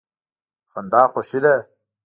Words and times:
خندا 0.71 1.03
خوښي 1.11 1.39
ده. 1.43 1.55